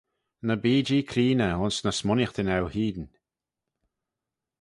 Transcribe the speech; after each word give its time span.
Ny 0.45 0.55
bee-jee 0.63 1.05
creeney 1.11 1.53
ayns 1.57 1.77
ny 1.83 1.91
smooinaghtyn 1.99 2.53
eu 2.55 2.65
hene. 2.73 3.07